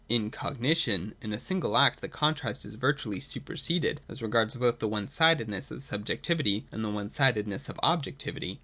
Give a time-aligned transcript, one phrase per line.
[0.09, 4.87] In Cognition in a single act the contrast is virtually superseded, as regards both the
[4.87, 8.59] one sidedness of sub jectivity and the one sidedness of objectivity.